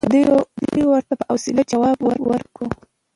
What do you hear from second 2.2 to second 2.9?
ورکوي.